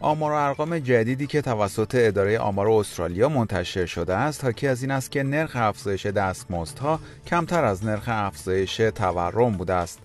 [0.00, 4.90] آمار و ارقام جدیدی که توسط اداره آمار استرالیا منتشر شده است حاکی از این
[4.90, 9.98] است که نرخ افزایش دستمزدها کمتر از نرخ افزایش تورم بوده است.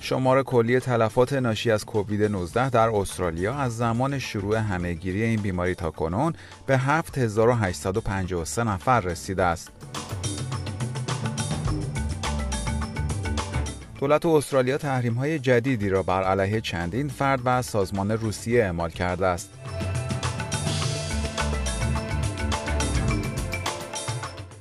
[0.00, 5.74] شمار کلی تلفات ناشی از کووید 19 در استرالیا از زمان شروع همهگیری این بیماری
[5.74, 6.32] تا کنون
[6.66, 9.70] به 7853 نفر رسیده است.
[14.00, 19.26] دولت استرالیا تحریم های جدیدی را بر علیه چندین فرد و سازمان روسیه اعمال کرده
[19.26, 19.50] است.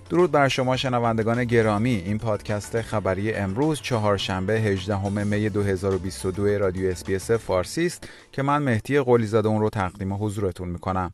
[0.09, 7.31] درود بر شما شنوندگان گرامی این پادکست خبری امروز چهارشنبه 18 می 2022 رادیو اسپیس
[7.31, 11.13] فارسی است که من مهدی قلی زاده اون رو تقدیم حضورتون می‌کنم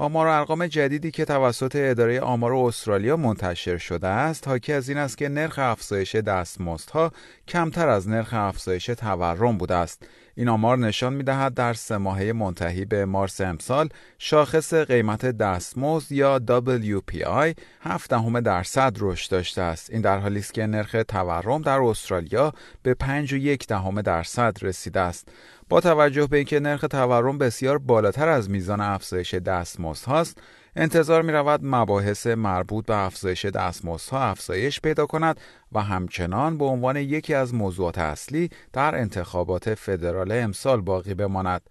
[0.00, 4.98] آمار و ارقام جدیدی که توسط اداره آمار استرالیا منتشر شده است حاکی از این
[4.98, 7.12] است که نرخ افزایش دستمزدها
[7.48, 10.06] کمتر از نرخ افزایش تورم بوده است.
[10.40, 13.88] این آمار نشان می دهد در سه ماهه منتهی به مارس امسال
[14.18, 19.90] شاخص قیمت دستمزد یا WPI 7 دهم درصد رشد داشته است.
[19.90, 24.56] این در حالی است که نرخ تورم در استرالیا به 5 و یک دهم درصد
[24.62, 25.28] رسیده است.
[25.68, 30.38] با توجه به اینکه نرخ تورم بسیار بالاتر از میزان افزایش دستمزد هاست
[30.76, 35.40] انتظار می رود مباحث مربوط به افزایش دستمزدها افزایش پیدا کند
[35.72, 41.70] و همچنان به عنوان یکی از موضوعات اصلی در انتخابات فدرال امسال باقی بماند.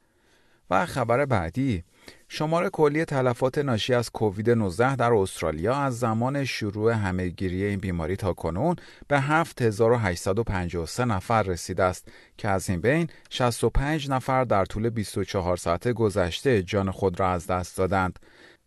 [0.69, 1.83] و خبر بعدی
[2.27, 8.15] شمار کلی تلفات ناشی از کووید 19 در استرالیا از زمان شروع همهگیری این بیماری
[8.15, 8.75] تا کنون
[9.07, 15.87] به 7853 نفر رسیده است که از این بین 65 نفر در طول 24 ساعت
[15.87, 18.19] گذشته جان خود را از دست دادند.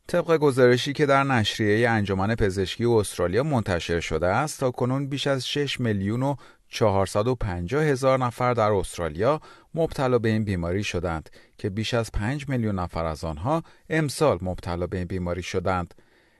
[0.08, 5.48] طبق گزارشی که در نشریه انجمن پزشکی استرالیا منتشر شده است تا کنون بیش از
[5.48, 6.34] 6 میلیون و
[6.68, 9.40] 450 هزار نفر در استرالیا
[9.74, 14.86] مبتلا به این بیماری شدند که بیش از 5 میلیون نفر از آنها امسال مبتلا
[14.86, 15.94] به این بیماری شدند.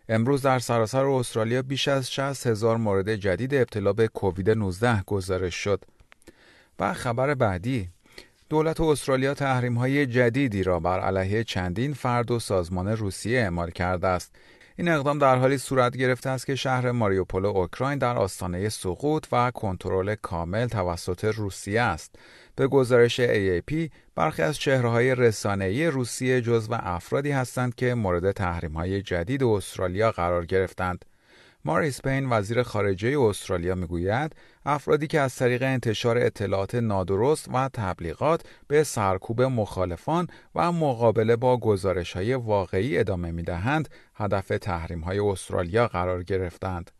[0.08, 5.54] امروز در سراسر استرالیا بیش از 60 هزار مورد جدید ابتلا به کووید 19 گزارش
[5.54, 5.84] شد.
[6.78, 7.88] و خبر بعدی
[8.52, 14.08] دولت استرالیا تحریم های جدیدی را بر علیه چندین فرد و سازمان روسیه اعمال کرده
[14.08, 14.34] است.
[14.76, 19.50] این اقدام در حالی صورت گرفته است که شهر ماریوپول اوکراین در آستانه سقوط و
[19.50, 22.14] کنترل کامل توسط روسیه است.
[22.56, 28.72] به گزارش AAP برخی از چهره های رسانه‌ای روسیه جزو افرادی هستند که مورد تحریم
[28.72, 31.04] های جدید استرالیا قرار گرفتند.
[31.64, 34.36] ماریس پین وزیر خارجه استرالیا می‌گوید
[34.66, 41.56] افرادی که از طریق انتشار اطلاعات نادرست و تبلیغات به سرکوب مخالفان و مقابله با
[41.56, 46.90] گزارش های واقعی ادامه می دهند هدف تحریم های استرالیا قرار گرفتند.